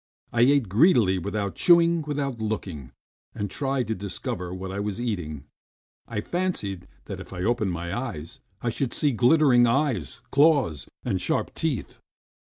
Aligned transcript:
I 0.33 0.41
ate 0.41 0.67
greedily 0.67 1.19
without 1.19 1.53
chewing, 1.53 2.01
without 2.01 2.39
looking 2.41 2.91
and 3.35 3.51
trying 3.51 3.85
to 3.85 3.93
discover 3.93 4.51
what 4.51 4.71
I 4.71 4.79
was 4.79 4.99
eating. 4.99 5.43
I 6.07 6.21
fancied 6.21 6.87
that 7.05 7.19
if 7.19 7.31
I 7.31 7.43
opened 7.43 7.71
my 7.71 7.95
eyes 7.95 8.39
I 8.63 8.69
should 8.71 8.95
see 8.95 9.11
glittering 9.11 9.67
eyes, 9.67 10.19
claws, 10.31 10.87
and 11.05 11.21
sharp 11.21 11.53
teeth. 11.53 11.99